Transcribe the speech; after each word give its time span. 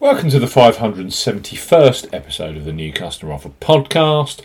Welcome 0.00 0.30
to 0.30 0.38
the 0.38 0.46
571st 0.46 2.14
episode 2.14 2.56
of 2.56 2.64
the 2.64 2.72
New 2.72 2.90
Customer 2.90 3.34
Offer 3.34 3.50
podcast, 3.60 4.40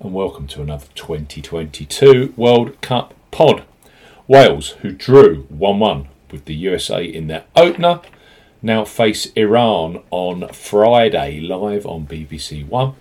and 0.00 0.14
welcome 0.14 0.46
to 0.46 0.62
another 0.62 0.86
2022 0.94 2.32
World 2.38 2.80
Cup 2.80 3.12
pod. 3.30 3.64
Wales, 4.26 4.70
who 4.80 4.92
drew 4.92 5.42
1 5.50 5.78
1 5.78 6.08
with 6.30 6.46
the 6.46 6.54
USA 6.54 7.04
in 7.04 7.26
their 7.26 7.44
opener, 7.54 8.00
now 8.62 8.86
face 8.86 9.26
Iran 9.36 10.02
on 10.10 10.48
Friday 10.54 11.38
live 11.38 11.84
on 11.84 12.06
BBC 12.06 12.66
One. 12.66 12.94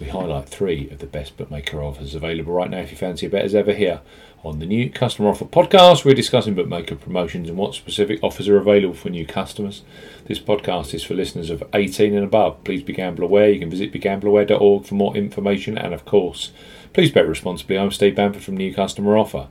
We 0.00 0.08
highlight 0.08 0.48
three 0.48 0.88
of 0.88 0.98
the 0.98 1.06
best 1.06 1.36
bookmaker 1.36 1.82
offers 1.82 2.14
available 2.14 2.54
right 2.54 2.70
now 2.70 2.78
if 2.78 2.90
you 2.90 2.96
fancy 2.96 3.26
a 3.26 3.28
bet 3.28 3.44
as 3.44 3.54
ever 3.54 3.74
here 3.74 4.00
on 4.42 4.58
the 4.58 4.64
new 4.64 4.88
customer 4.88 5.28
offer 5.28 5.44
podcast. 5.44 6.06
We're 6.06 6.14
discussing 6.14 6.54
bookmaker 6.54 6.96
promotions 6.96 7.50
and 7.50 7.58
what 7.58 7.74
specific 7.74 8.18
offers 8.22 8.48
are 8.48 8.56
available 8.56 8.94
for 8.94 9.10
new 9.10 9.26
customers. 9.26 9.82
This 10.24 10.38
podcast 10.38 10.94
is 10.94 11.04
for 11.04 11.12
listeners 11.12 11.50
of 11.50 11.62
18 11.74 12.14
and 12.14 12.24
above. 12.24 12.64
Please 12.64 12.82
be 12.82 12.94
gamble 12.94 13.24
aware. 13.24 13.50
You 13.50 13.60
can 13.60 13.68
visit 13.68 13.92
begambleaware.org 13.92 14.86
for 14.86 14.94
more 14.94 15.14
information 15.14 15.76
and, 15.76 15.92
of 15.92 16.06
course, 16.06 16.50
Please 16.92 17.12
bet 17.12 17.28
responsibly. 17.28 17.78
I'm 17.78 17.92
Steve 17.92 18.16
Bamford 18.16 18.42
from 18.42 18.56
New 18.56 18.74
Customer 18.74 19.16
Offer. 19.16 19.46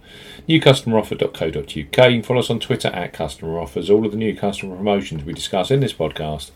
NewCustomeroffer.co.uk. 0.50 1.68
You 1.72 1.86
can 1.86 2.22
follow 2.22 2.42
us 2.42 2.50
on 2.50 2.60
Twitter 2.60 2.90
at 2.90 3.14
Customer 3.14 3.58
Offers. 3.58 3.90
All 3.90 4.06
of 4.06 4.12
the 4.12 4.18
new 4.18 4.36
customer 4.36 4.76
promotions 4.76 5.24
we 5.24 5.32
discuss 5.32 5.72
in 5.72 5.80
this 5.80 5.94
podcast 5.94 6.52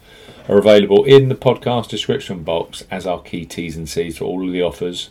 are 0.49 0.57
available 0.57 1.05
in 1.05 1.29
the 1.29 1.35
podcast 1.35 1.87
description 1.87 2.43
box 2.43 2.83
as 2.91 3.07
our 3.07 3.21
key 3.21 3.45
T's 3.45 3.77
and 3.77 3.87
C's 3.87 4.17
for 4.17 4.25
all 4.25 4.45
of 4.45 4.51
the 4.51 4.61
offers 4.61 5.09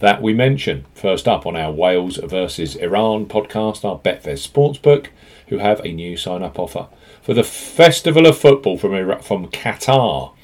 that 0.00 0.20
we 0.20 0.34
mention. 0.34 0.84
First 0.92 1.26
up 1.26 1.46
on 1.46 1.56
our 1.56 1.72
Wales 1.72 2.18
versus 2.18 2.76
Iran 2.76 3.24
podcast, 3.24 3.86
our 3.86 3.98
Betfair 3.98 4.34
Sportsbook, 4.34 5.06
who 5.48 5.58
have 5.58 5.80
a 5.80 5.92
new 5.94 6.14
sign 6.18 6.42
up 6.42 6.58
offer 6.58 6.88
for 7.22 7.32
the 7.32 7.42
Festival 7.42 8.26
of 8.26 8.36
Football 8.36 8.76
from, 8.76 9.22
from 9.22 9.48
Qatar. 9.48 10.34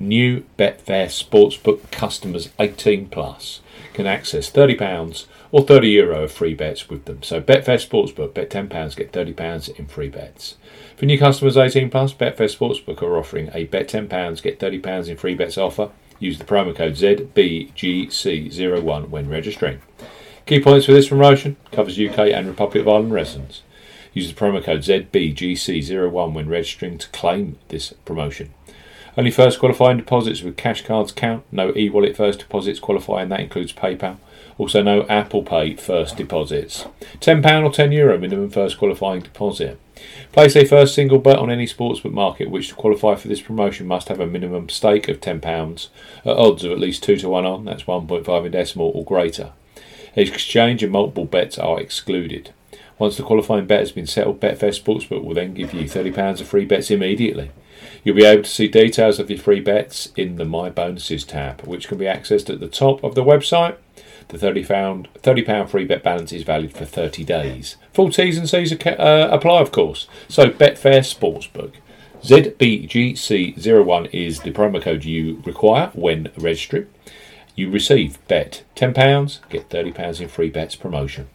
New 0.00 0.42
Betfair 0.58 1.06
Sportsbook 1.08 1.90
customers 1.90 2.48
18 2.58 3.10
plus 3.10 3.60
can 3.92 4.06
access 4.06 4.50
£30 4.50 5.26
or 5.52 5.60
€30 5.60 5.92
Euro 5.92 6.24
of 6.24 6.32
free 6.32 6.54
bets 6.54 6.88
with 6.88 7.04
them. 7.04 7.22
So 7.22 7.42
Betfair 7.42 7.76
Sportsbook, 7.76 8.32
bet 8.32 8.48
£10, 8.48 8.96
get 8.96 9.12
£30 9.12 9.78
in 9.78 9.86
free 9.86 10.08
bets. 10.08 10.56
For 10.96 11.04
new 11.04 11.18
customers 11.18 11.58
18 11.58 11.90
plus, 11.90 12.14
Betfair 12.14 12.48
Sportsbook 12.48 13.02
are 13.02 13.18
offering 13.18 13.50
a 13.52 13.64
bet 13.64 13.88
£10, 13.88 14.42
get 14.42 14.58
£30 14.58 15.08
in 15.08 15.18
free 15.18 15.34
bets 15.34 15.58
offer. 15.58 15.90
Use 16.18 16.38
the 16.38 16.46
promo 16.46 16.74
code 16.74 16.94
ZBGC01 16.94 19.10
when 19.10 19.28
registering. 19.28 19.82
Key 20.46 20.62
points 20.62 20.86
for 20.86 20.92
this 20.92 21.10
promotion 21.10 21.58
covers 21.72 22.00
UK 22.00 22.30
and 22.30 22.48
Republic 22.48 22.80
of 22.80 22.88
Ireland 22.88 23.12
residents. 23.12 23.60
Use 24.14 24.32
the 24.32 24.40
promo 24.40 24.64
code 24.64 24.80
ZBGC01 24.80 26.32
when 26.32 26.48
registering 26.48 26.96
to 26.96 27.06
claim 27.10 27.58
this 27.68 27.92
promotion. 28.06 28.54
Only 29.16 29.30
first 29.30 29.58
qualifying 29.58 29.98
deposits 29.98 30.42
with 30.42 30.56
cash 30.56 30.84
cards 30.84 31.12
count. 31.12 31.44
No 31.50 31.72
e 31.76 31.90
wallet 31.90 32.16
first 32.16 32.38
deposits 32.38 32.78
qualify, 32.78 33.22
and 33.22 33.32
that 33.32 33.40
includes 33.40 33.72
PayPal. 33.72 34.16
Also, 34.56 34.82
no 34.82 35.06
Apple 35.08 35.42
Pay 35.42 35.74
first 35.76 36.16
deposits. 36.16 36.86
£10 37.20 37.64
or 37.64 37.70
€10 37.70 37.92
Euro 37.94 38.18
minimum 38.18 38.50
first 38.50 38.78
qualifying 38.78 39.22
deposit. 39.22 39.80
Place 40.32 40.54
a 40.54 40.64
first 40.64 40.94
single 40.94 41.18
bet 41.18 41.38
on 41.38 41.50
any 41.50 41.66
sportsbook 41.66 42.12
market 42.12 42.50
which 42.50 42.68
to 42.68 42.74
qualify 42.74 43.14
for 43.14 43.28
this 43.28 43.40
promotion 43.40 43.86
must 43.86 44.08
have 44.08 44.20
a 44.20 44.26
minimum 44.26 44.68
stake 44.68 45.08
of 45.08 45.20
£10 45.20 45.88
at 46.24 46.36
odds 46.36 46.64
of 46.64 46.72
at 46.72 46.78
least 46.78 47.02
2 47.02 47.16
to 47.16 47.28
1 47.28 47.44
on, 47.44 47.64
that's 47.64 47.84
1.5 47.84 48.46
in 48.46 48.52
decimal 48.52 48.92
or 48.94 49.04
greater. 49.04 49.52
Exchange 50.14 50.82
and 50.82 50.92
multiple 50.92 51.24
bets 51.24 51.58
are 51.58 51.80
excluded. 51.80 52.52
Once 52.98 53.16
the 53.16 53.22
qualifying 53.22 53.66
bet 53.66 53.80
has 53.80 53.92
been 53.92 54.06
settled, 54.06 54.40
Betfair 54.40 54.78
Sportsbook 54.78 55.24
will 55.24 55.34
then 55.34 55.54
give 55.54 55.72
you 55.72 55.84
£30 55.84 56.40
of 56.40 56.46
free 56.46 56.66
bets 56.66 56.90
immediately. 56.90 57.50
You'll 58.04 58.16
be 58.16 58.24
able 58.24 58.44
to 58.44 58.48
see 58.48 58.68
details 58.68 59.18
of 59.18 59.30
your 59.30 59.38
free 59.38 59.60
bets 59.60 60.10
in 60.16 60.36
the 60.36 60.44
My 60.44 60.70
Bonuses 60.70 61.24
tab, 61.24 61.62
which 61.62 61.88
can 61.88 61.98
be 61.98 62.06
accessed 62.06 62.50
at 62.50 62.60
the 62.60 62.68
top 62.68 63.02
of 63.04 63.14
the 63.14 63.24
website. 63.24 63.76
The 64.28 64.38
£30, 64.38 65.06
£30 65.22 65.68
free 65.68 65.84
bet 65.84 66.02
balance 66.02 66.32
is 66.32 66.44
valid 66.44 66.72
for 66.72 66.84
30 66.84 67.24
days. 67.24 67.76
Full 67.92 68.10
T's 68.10 68.38
and 68.38 68.48
C's 68.48 68.72
uh, 68.72 69.28
apply, 69.30 69.60
of 69.60 69.72
course. 69.72 70.06
So, 70.28 70.50
Betfair 70.50 71.00
Sportsbook. 71.00 71.72
ZBGC01 72.22 74.10
is 74.12 74.40
the 74.40 74.52
promo 74.52 74.80
code 74.80 75.04
you 75.04 75.42
require 75.44 75.90
when 75.94 76.30
registering. 76.36 76.86
You 77.56 77.70
receive 77.70 78.18
bet 78.28 78.62
£10, 78.76 79.48
get 79.48 79.68
£30 79.68 80.20
in 80.20 80.28
free 80.28 80.50
bets 80.50 80.76
promotion. 80.76 81.28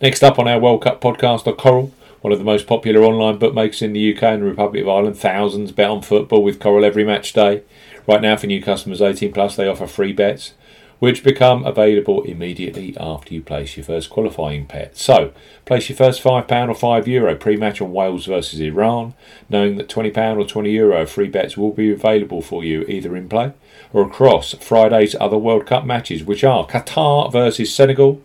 Next 0.00 0.22
up 0.22 0.38
on 0.38 0.46
our 0.46 0.60
World 0.60 0.82
Cup 0.82 1.00
podcast 1.00 1.56
Coral 1.56 1.92
one 2.20 2.32
of 2.32 2.38
the 2.38 2.44
most 2.44 2.66
popular 2.66 3.02
online 3.02 3.38
bookmakers 3.38 3.82
in 3.82 3.92
the 3.92 4.14
UK 4.14 4.22
and 4.24 4.42
the 4.42 4.46
Republic 4.46 4.82
of 4.82 4.88
Ireland. 4.88 5.16
Thousands 5.16 5.72
bet 5.72 5.90
on 5.90 6.02
football 6.02 6.42
with 6.42 6.60
Coral 6.60 6.84
every 6.84 7.04
match 7.04 7.32
day. 7.32 7.62
Right 8.06 8.22
now, 8.22 8.36
for 8.36 8.46
new 8.46 8.62
customers 8.62 9.02
18 9.02 9.32
plus, 9.32 9.56
they 9.56 9.68
offer 9.68 9.86
free 9.86 10.12
bets, 10.12 10.54
which 10.98 11.22
become 11.22 11.64
available 11.64 12.22
immediately 12.22 12.96
after 12.98 13.32
you 13.32 13.40
place 13.40 13.76
your 13.76 13.84
first 13.84 14.10
qualifying 14.10 14.64
bet. 14.64 14.96
So, 14.96 15.32
place 15.64 15.88
your 15.88 15.96
first 15.96 16.22
£5 16.22 16.68
or 16.68 16.74
€5 16.74 17.06
Euro 17.06 17.36
pre-match 17.36 17.80
on 17.80 17.92
Wales 17.92 18.26
versus 18.26 18.60
Iran, 18.60 19.14
knowing 19.48 19.76
that 19.76 19.88
£20 19.88 20.38
or 20.38 20.44
€20 20.44 20.72
Euro 20.72 21.06
free 21.06 21.28
bets 21.28 21.56
will 21.56 21.72
be 21.72 21.92
available 21.92 22.42
for 22.42 22.64
you 22.64 22.82
either 22.82 23.16
in 23.16 23.28
play 23.28 23.52
or 23.92 24.02
across 24.02 24.54
Friday's 24.54 25.14
other 25.20 25.38
World 25.38 25.66
Cup 25.66 25.84
matches, 25.84 26.24
which 26.24 26.42
are 26.42 26.66
Qatar 26.66 27.30
versus 27.30 27.74
Senegal, 27.74 28.20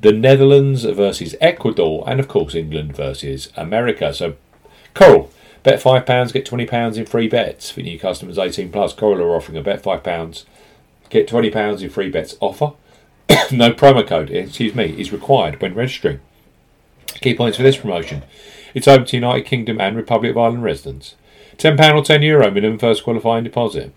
the 0.00 0.12
Netherlands 0.12 0.84
versus 0.84 1.36
Ecuador, 1.40 2.04
and 2.06 2.20
of 2.20 2.28
course 2.28 2.54
England 2.54 2.94
versus 2.94 3.50
America. 3.56 4.12
So, 4.12 4.34
Coral, 4.94 5.30
bet 5.62 5.80
£5, 5.80 6.32
get 6.32 6.44
£20 6.44 6.96
in 6.96 7.06
free 7.06 7.28
bets 7.28 7.70
for 7.70 7.80
new 7.80 7.98
customers 7.98 8.38
18 8.38 8.70
plus. 8.70 8.92
Coral 8.92 9.22
are 9.22 9.36
offering 9.36 9.56
a 9.56 9.62
bet 9.62 9.82
£5, 9.82 10.44
get 11.10 11.28
£20 11.28 11.82
in 11.82 11.90
free 11.90 12.10
bets 12.10 12.36
offer. 12.40 12.72
no 13.50 13.72
promo 13.72 14.06
code, 14.06 14.30
excuse 14.30 14.74
me, 14.74 14.94
is 15.00 15.12
required 15.12 15.60
when 15.60 15.74
registering. 15.74 16.20
Key 17.20 17.34
points 17.34 17.56
for 17.56 17.62
this 17.62 17.76
promotion. 17.76 18.22
It's 18.74 18.88
open 18.88 19.06
to 19.06 19.16
United 19.16 19.46
Kingdom 19.46 19.80
and 19.80 19.96
Republic 19.96 20.32
of 20.32 20.38
Ireland 20.38 20.62
residents. 20.62 21.14
£10 21.56 21.72
or 21.94 22.02
€10 22.02 22.22
Euro 22.24 22.50
minimum 22.50 22.78
first 22.78 23.04
qualifying 23.04 23.44
deposit. 23.44 23.92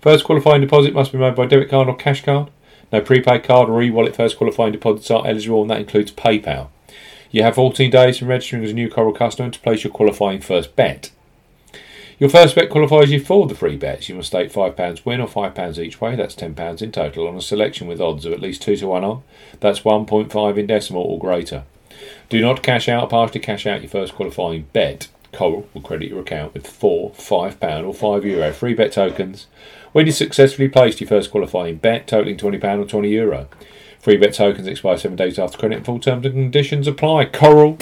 First 0.00 0.24
qualifying 0.24 0.60
deposit 0.60 0.94
must 0.94 1.12
be 1.12 1.18
made 1.18 1.34
by 1.34 1.46
debit 1.46 1.70
card 1.70 1.88
or 1.88 1.96
cash 1.96 2.24
card. 2.24 2.50
No 2.92 3.00
prepaid 3.00 3.44
card 3.44 3.68
or 3.68 3.82
e-wallet 3.82 4.16
first 4.16 4.36
qualifying 4.36 4.72
deposits 4.72 5.10
are 5.10 5.26
eligible, 5.26 5.62
and 5.62 5.70
that 5.70 5.80
includes 5.80 6.12
PayPal. 6.12 6.68
You 7.30 7.42
have 7.42 7.56
14 7.56 7.90
days 7.90 8.18
from 8.18 8.28
registering 8.28 8.64
as 8.64 8.70
a 8.70 8.74
new 8.74 8.88
Coral 8.88 9.12
customer 9.12 9.50
to 9.50 9.60
place 9.60 9.84
your 9.84 9.92
qualifying 9.92 10.40
first 10.40 10.74
bet. 10.76 11.10
Your 12.18 12.30
first 12.30 12.56
bet 12.56 12.68
qualifies 12.68 13.12
you 13.12 13.20
for 13.20 13.46
the 13.46 13.54
free 13.54 13.76
bets. 13.76 14.08
You 14.08 14.16
must 14.16 14.28
stake 14.28 14.52
£5 14.52 15.04
win 15.04 15.20
or 15.20 15.28
£5 15.28 15.78
each 15.78 16.00
way, 16.00 16.16
that's 16.16 16.34
£10 16.34 16.82
in 16.82 16.90
total, 16.90 17.28
on 17.28 17.36
a 17.36 17.40
selection 17.40 17.86
with 17.86 18.00
odds 18.00 18.24
of 18.24 18.32
at 18.32 18.40
least 18.40 18.62
2 18.62 18.76
to 18.78 18.88
1 18.88 19.04
on, 19.04 19.22
that's 19.60 19.80
1.5 19.80 20.58
in 20.58 20.66
decimal 20.66 21.02
or 21.02 21.18
greater. 21.20 21.62
Do 22.28 22.40
not 22.40 22.64
cash 22.64 22.88
out 22.88 23.10
partially 23.10 23.40
cash 23.40 23.66
out 23.66 23.82
your 23.82 23.90
first 23.90 24.14
qualifying 24.14 24.66
bet. 24.72 25.08
Coral 25.30 25.68
will 25.72 25.82
credit 25.82 26.08
your 26.08 26.20
account 26.20 26.54
with 26.54 26.66
four 26.66 27.10
£5 27.10 27.54
or 27.84 27.94
€5 27.94 28.24
Euro 28.24 28.52
free 28.52 28.74
bet 28.74 28.92
tokens 28.92 29.46
when 29.92 30.06
you 30.06 30.12
successfully 30.12 30.68
placed 30.68 31.00
your 31.00 31.08
first 31.08 31.30
qualifying 31.30 31.76
bet 31.76 32.08
totaling 32.08 32.36
£20 32.36 32.54
or 32.80 32.84
€20. 32.84 33.10
Euro. 33.10 33.48
Free 34.08 34.16
bet 34.16 34.32
tokens 34.32 34.66
expire 34.66 34.96
seven 34.96 35.18
days 35.18 35.38
after 35.38 35.58
credit 35.58 35.76
and 35.76 35.84
full 35.84 35.98
terms 35.98 36.24
and 36.24 36.34
conditions 36.34 36.88
apply. 36.88 37.26
Coral, 37.26 37.76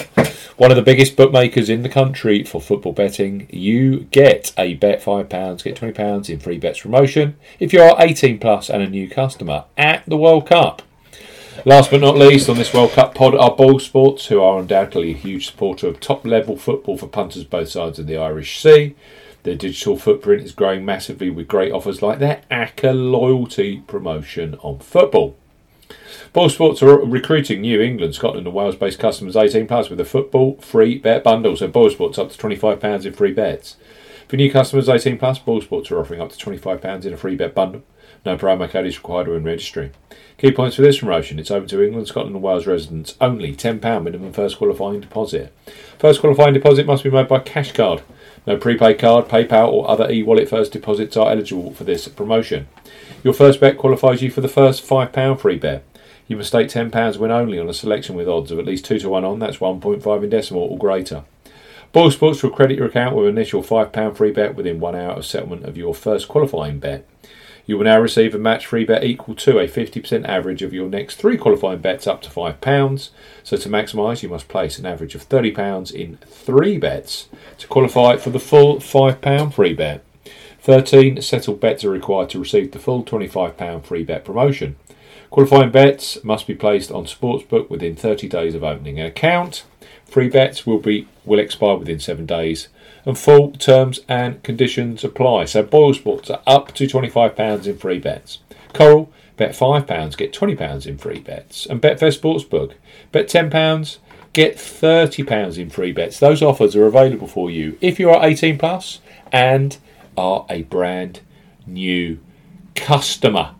one 0.56 0.72
of 0.72 0.76
the 0.76 0.82
biggest 0.82 1.14
bookmakers 1.14 1.70
in 1.70 1.82
the 1.84 1.88
country 1.88 2.42
for 2.42 2.60
football 2.60 2.92
betting. 2.92 3.46
You 3.48 4.08
get 4.10 4.52
a 4.58 4.74
bet 4.74 5.00
£5, 5.00 5.28
get 5.62 5.76
£20 5.76 6.28
in 6.28 6.40
free 6.40 6.58
bets 6.58 6.80
promotion 6.80 7.36
if 7.60 7.72
you 7.72 7.80
are 7.80 7.94
18 8.00 8.40
plus 8.40 8.68
and 8.68 8.82
a 8.82 8.90
new 8.90 9.08
customer 9.08 9.66
at 9.78 10.02
the 10.08 10.16
World 10.16 10.48
Cup. 10.48 10.82
Last 11.64 11.92
but 11.92 12.00
not 12.00 12.18
least, 12.18 12.48
on 12.48 12.56
this 12.56 12.74
World 12.74 12.90
Cup 12.90 13.14
pod 13.14 13.36
are 13.36 13.54
Boyle 13.54 13.78
Sports, 13.78 14.26
who 14.26 14.42
are 14.42 14.58
undoubtedly 14.58 15.12
a 15.12 15.16
huge 15.16 15.46
supporter 15.46 15.86
of 15.86 16.00
top 16.00 16.26
level 16.26 16.56
football 16.56 16.98
for 16.98 17.06
punters 17.06 17.44
both 17.44 17.68
sides 17.68 18.00
of 18.00 18.08
the 18.08 18.16
Irish 18.16 18.60
Sea. 18.60 18.96
Their 19.44 19.54
digital 19.54 19.96
footprint 19.96 20.42
is 20.42 20.50
growing 20.50 20.84
massively 20.84 21.30
with 21.30 21.46
great 21.46 21.70
offers 21.70 22.02
like 22.02 22.18
their 22.18 22.42
ACCA 22.50 23.12
loyalty 23.12 23.84
promotion 23.86 24.56
on 24.56 24.80
football. 24.80 25.36
Boyle 26.32 26.48
Sports 26.50 26.82
are 26.82 26.98
recruiting 26.98 27.60
New 27.60 27.80
England, 27.80 28.14
Scotland, 28.14 28.46
and 28.46 28.54
Wales 28.54 28.76
based 28.76 28.98
customers 28.98 29.36
18 29.36 29.66
plus 29.66 29.88
with 29.88 30.00
a 30.00 30.04
football 30.04 30.56
free 30.58 30.98
bet 30.98 31.24
bundle. 31.24 31.56
So 31.56 31.68
Boyle 31.68 31.90
Sports 31.90 32.18
up 32.18 32.30
to 32.30 32.38
£25 32.38 33.06
in 33.06 33.12
free 33.12 33.32
bets. 33.32 33.76
For 34.28 34.34
new 34.34 34.50
customers 34.50 34.88
18 34.88 35.18
plus, 35.18 35.38
Boyle 35.38 35.60
Sports 35.60 35.90
are 35.92 36.00
offering 36.00 36.20
up 36.20 36.32
to 36.32 36.36
£25 36.36 37.04
in 37.04 37.12
a 37.12 37.16
free 37.16 37.36
bet 37.36 37.54
bundle. 37.54 37.84
No 38.24 38.36
promo 38.36 38.68
code 38.68 38.86
is 38.86 38.96
required 38.96 39.28
when 39.28 39.44
registering. 39.44 39.92
Key 40.36 40.50
points 40.50 40.74
for 40.74 40.82
this 40.82 40.98
promotion 40.98 41.38
it's 41.38 41.52
open 41.52 41.68
to 41.68 41.80
England, 41.80 42.08
Scotland, 42.08 42.34
and 42.34 42.42
Wales 42.42 42.66
residents 42.66 43.14
only. 43.20 43.54
£10 43.54 44.02
minimum 44.02 44.32
first 44.32 44.58
qualifying 44.58 45.00
deposit. 45.00 45.54
First 46.00 46.20
qualifying 46.20 46.54
deposit 46.54 46.86
must 46.86 47.04
be 47.04 47.10
made 47.10 47.28
by 47.28 47.38
cash 47.38 47.70
card. 47.70 48.02
No 48.48 48.56
prepaid 48.56 48.98
card, 48.98 49.28
PayPal, 49.28 49.68
or 49.68 49.88
other 49.88 50.10
e 50.10 50.24
wallet 50.24 50.48
first 50.48 50.72
deposits 50.72 51.16
are 51.16 51.30
eligible 51.30 51.72
for 51.72 51.84
this 51.84 52.08
promotion. 52.08 52.66
Your 53.22 53.32
first 53.32 53.60
bet 53.60 53.78
qualifies 53.78 54.22
you 54.22 54.30
for 54.32 54.40
the 54.40 54.48
first 54.48 54.84
£5 54.84 55.38
free 55.38 55.56
bet. 55.56 55.84
You 56.26 56.36
must 56.36 56.48
stake 56.48 56.66
£10 56.66 57.16
win 57.18 57.30
only 57.30 57.60
on 57.60 57.68
a 57.68 57.74
selection 57.74 58.16
with 58.16 58.28
odds 58.28 58.50
of 58.50 58.58
at 58.58 58.66
least 58.66 58.86
2 58.86 58.98
to 58.98 59.08
1 59.08 59.24
on, 59.24 59.38
that's 59.38 59.58
1.5 59.58 60.24
in 60.24 60.30
decimal 60.30 60.62
or 60.62 60.78
greater. 60.78 61.22
Boyle 61.92 62.10
Sports 62.10 62.42
will 62.42 62.50
credit 62.50 62.76
your 62.76 62.88
account 62.88 63.16
with 63.16 63.26
an 63.26 63.36
initial 63.36 63.62
£5 63.62 64.16
free 64.16 64.30
bet 64.30 64.54
within 64.54 64.80
one 64.80 64.94
hour 64.94 65.12
of 65.12 65.24
settlement 65.24 65.64
of 65.64 65.76
your 65.76 65.94
first 65.94 66.28
qualifying 66.28 66.78
bet. 66.78 67.06
You 67.64 67.76
will 67.76 67.84
now 67.84 68.00
receive 68.00 68.34
a 68.34 68.38
match 68.38 68.66
free 68.66 68.84
bet 68.84 69.02
equal 69.02 69.34
to 69.36 69.58
a 69.58 69.66
50% 69.66 70.24
average 70.24 70.62
of 70.62 70.72
your 70.72 70.88
next 70.88 71.16
three 71.16 71.36
qualifying 71.36 71.80
bets 71.80 72.06
up 72.06 72.22
to 72.22 72.30
£5. 72.30 73.10
So 73.42 73.56
to 73.56 73.68
maximise, 73.68 74.22
you 74.22 74.28
must 74.28 74.48
place 74.48 74.78
an 74.78 74.86
average 74.86 75.16
of 75.16 75.28
£30 75.28 75.92
in 75.92 76.18
three 76.26 76.78
bets 76.78 77.28
to 77.58 77.66
qualify 77.66 78.18
for 78.18 78.30
the 78.30 78.38
full 78.38 78.76
£5 78.76 79.52
free 79.52 79.74
bet. 79.74 80.04
13 80.60 81.20
settled 81.22 81.60
bets 81.60 81.84
are 81.84 81.90
required 81.90 82.30
to 82.30 82.38
receive 82.38 82.72
the 82.72 82.78
full 82.78 83.04
£25 83.04 83.84
free 83.84 84.04
bet 84.04 84.24
promotion. 84.24 84.76
Qualifying 85.30 85.70
bets 85.70 86.22
must 86.22 86.46
be 86.46 86.54
placed 86.54 86.92
on 86.92 87.04
Sportsbook 87.04 87.68
within 87.68 87.96
30 87.96 88.28
days 88.28 88.54
of 88.54 88.62
opening 88.62 89.00
an 89.00 89.06
account. 89.06 89.64
Free 90.06 90.28
bets 90.28 90.66
will 90.66 90.78
be 90.78 91.08
will 91.24 91.38
expire 91.38 91.76
within 91.76 91.98
7 91.98 92.24
days 92.24 92.68
and 93.04 93.18
full 93.18 93.52
terms 93.52 94.00
and 94.08 94.42
conditions 94.42 95.04
apply. 95.04 95.44
So 95.44 95.62
Boyle 95.62 95.94
Sports 95.94 96.30
are 96.30 96.42
up 96.46 96.72
to 96.74 96.86
£25 96.86 97.66
in 97.66 97.78
free 97.78 97.98
bets. 97.98 98.38
Coral, 98.72 99.12
bet 99.36 99.52
£5, 99.52 100.16
get 100.16 100.32
£20 100.32 100.86
in 100.86 100.98
free 100.98 101.20
bets. 101.20 101.66
And 101.66 101.82
Betfair 101.82 102.16
Sportsbook, 102.16 102.74
bet 103.12 103.28
£10, 103.28 103.98
get 104.32 104.56
£30 104.56 105.58
in 105.58 105.70
free 105.70 105.92
bets. 105.92 106.18
Those 106.18 106.42
offers 106.42 106.76
are 106.76 106.86
available 106.86 107.26
for 107.26 107.50
you 107.50 107.78
if 107.80 107.98
you 107.98 108.10
are 108.10 108.24
18 108.24 108.58
plus 108.58 109.00
and 109.32 109.76
are 110.16 110.46
a 110.48 110.62
brand 110.62 111.20
new 111.66 112.18
customer. 112.74 113.54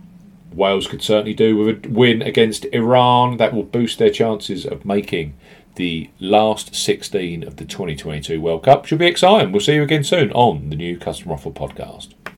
Wales 0.52 0.86
could 0.86 1.02
certainly 1.02 1.34
do 1.34 1.56
with 1.56 1.84
a 1.84 1.88
win 1.88 2.22
against 2.22 2.64
Iran. 2.66 3.36
That 3.36 3.52
will 3.52 3.62
boost 3.62 3.98
their 3.98 4.10
chances 4.10 4.64
of 4.64 4.84
making 4.86 5.34
the 5.76 6.10
last 6.20 6.74
16 6.74 7.42
of 7.44 7.56
the 7.56 7.64
2022 7.64 8.40
World 8.40 8.64
Cup. 8.64 8.84
Should 8.84 8.98
be 8.98 9.06
exciting. 9.06 9.52
We'll 9.52 9.60
see 9.60 9.74
you 9.74 9.82
again 9.82 10.04
soon 10.04 10.32
on 10.32 10.70
the 10.70 10.76
new 10.76 10.98
Customer 10.98 11.34
Offer 11.34 11.50
podcast. 11.50 12.08